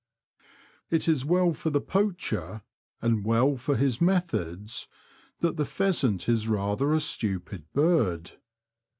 [0.89, 2.63] It is well for the poacher,
[3.03, 4.87] and well for his methods,
[5.41, 8.31] that the pheasant is rather a stupid bird.